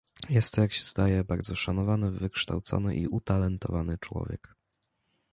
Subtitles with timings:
[0.29, 4.55] "Jest to, jak się zdaje, bardzo szanowany, wykształcony i utalentowany człowiek."